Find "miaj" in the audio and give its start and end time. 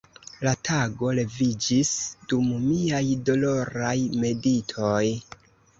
2.65-3.05